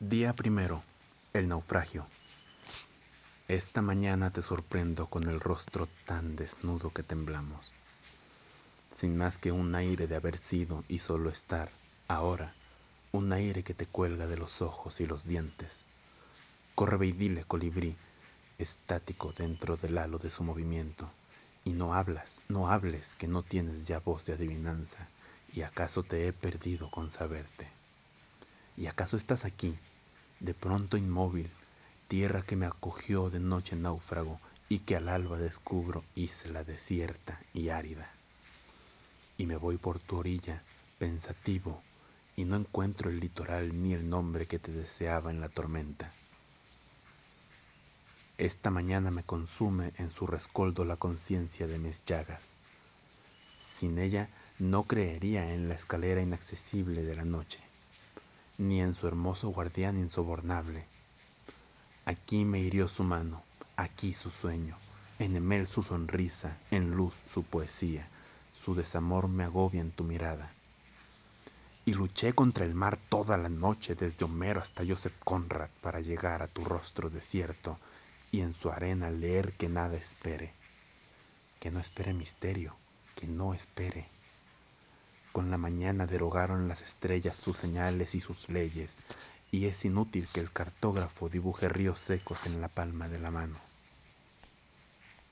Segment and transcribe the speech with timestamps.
[0.00, 0.82] Día primero.
[1.32, 2.06] El naufragio.
[3.48, 7.72] Esta mañana te sorprendo con el rostro tan desnudo que temblamos.
[8.92, 11.70] Sin más que un aire de haber sido y solo estar,
[12.08, 12.52] ahora,
[13.10, 15.86] un aire que te cuelga de los ojos y los dientes.
[16.74, 17.96] Corre y colibrí,
[18.58, 21.10] estático dentro del halo de su movimiento.
[21.64, 25.08] Y no hablas, no hables, que no tienes ya voz de adivinanza,
[25.54, 27.75] y acaso te he perdido con saberte.
[28.78, 29.74] ¿Y acaso estás aquí,
[30.40, 31.48] de pronto inmóvil,
[32.08, 37.70] tierra que me acogió de noche náufrago y que al alba descubro isla desierta y
[37.70, 38.10] árida?
[39.38, 40.62] Y me voy por tu orilla,
[40.98, 41.82] pensativo,
[42.36, 46.12] y no encuentro el litoral ni el nombre que te deseaba en la tormenta.
[48.36, 52.52] Esta mañana me consume en su rescoldo la conciencia de mis llagas.
[53.56, 57.58] Sin ella no creería en la escalera inaccesible de la noche
[58.58, 60.86] ni en su hermoso guardián insobornable.
[62.04, 63.42] Aquí me hirió su mano,
[63.76, 64.76] aquí su sueño,
[65.18, 68.08] en Emel su sonrisa, en luz su poesía,
[68.64, 70.52] su desamor me agobia en tu mirada.
[71.84, 76.42] Y luché contra el mar toda la noche, desde Homero hasta Joseph Conrad, para llegar
[76.42, 77.78] a tu rostro desierto
[78.32, 80.52] y en su arena leer que nada espere,
[81.60, 82.74] que no espere misterio,
[83.14, 84.08] que no espere.
[85.36, 89.00] Con la mañana derogaron las estrellas sus señales y sus leyes,
[89.50, 93.58] y es inútil que el cartógrafo dibuje ríos secos en la palma de la mano.